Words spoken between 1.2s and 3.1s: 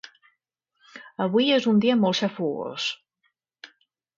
Avui és un dia molt xafogós